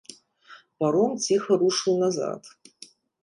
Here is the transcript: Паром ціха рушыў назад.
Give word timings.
Паром 0.83 1.11
ціха 1.27 1.51
рушыў 1.63 1.93
назад. 2.03 2.41